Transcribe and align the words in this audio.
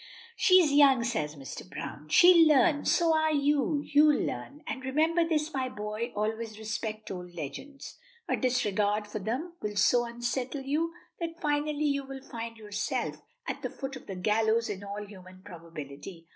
"She's 0.35 0.73
young," 0.73 1.03
says 1.03 1.35
Mr. 1.35 1.69
Browne. 1.69 2.09
"She'll 2.09 2.47
learn. 2.47 2.85
So 2.85 3.15
are 3.15 3.31
you 3.31 3.83
you'll 3.85 4.19
learn. 4.19 4.63
And 4.65 4.83
remember 4.83 5.23
this, 5.23 5.53
my 5.53 5.69
boy, 5.69 6.11
always 6.15 6.57
respect 6.57 7.11
old 7.11 7.35
legends. 7.35 7.99
A 8.27 8.35
disregard 8.35 9.05
for 9.07 9.19
them 9.19 9.53
will 9.61 9.75
so 9.75 10.05
unsettle 10.05 10.61
you 10.63 10.91
that 11.19 11.39
finally 11.39 11.85
you 11.85 12.03
will 12.03 12.23
find 12.23 12.57
yourself 12.57 13.21
at 13.47 13.61
the 13.61 13.69
foot 13.69 13.95
of 13.95 14.07
the 14.07 14.15
gallows 14.15 14.69
in 14.71 14.83
all 14.83 15.05
human 15.05 15.43
probability. 15.43 16.25